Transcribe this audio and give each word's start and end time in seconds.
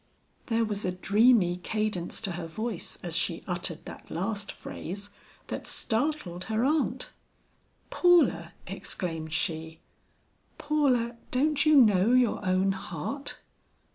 There 0.47 0.65
was 0.65 0.83
a 0.83 0.91
dreamy 0.91 1.57
cadence 1.57 2.21
to 2.21 2.31
her 2.31 2.47
voice 2.47 2.97
as 3.03 3.15
she 3.15 3.43
uttered 3.45 3.85
that 3.85 4.09
last 4.09 4.51
phrase, 4.51 5.11
that 5.45 5.67
startled 5.67 6.45
her 6.45 6.65
aunt. 6.65 7.11
"Paula," 7.91 8.53
exclaimed 8.65 9.31
she, 9.31 9.79
"Paula, 10.57 11.17
don't 11.29 11.67
you 11.67 11.75
know 11.75 12.13
your 12.13 12.43
own 12.43 12.71
heart?" 12.71 13.41